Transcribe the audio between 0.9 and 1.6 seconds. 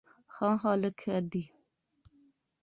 خیر دی